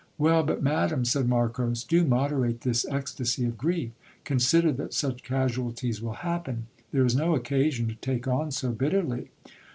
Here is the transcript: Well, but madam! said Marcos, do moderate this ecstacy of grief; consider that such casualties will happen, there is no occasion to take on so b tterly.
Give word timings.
Well, 0.17 0.41
but 0.41 0.63
madam! 0.63 1.05
said 1.05 1.29
Marcos, 1.29 1.83
do 1.83 2.03
moderate 2.03 2.61
this 2.61 2.87
ecstacy 2.89 3.45
of 3.45 3.55
grief; 3.55 3.91
consider 4.23 4.71
that 4.73 4.95
such 4.95 5.21
casualties 5.21 6.01
will 6.01 6.13
happen, 6.25 6.65
there 6.91 7.05
is 7.05 7.15
no 7.15 7.35
occasion 7.35 7.87
to 7.89 7.93
take 7.93 8.27
on 8.27 8.49
so 8.49 8.71
b 8.71 8.87
tterly. 8.89 9.27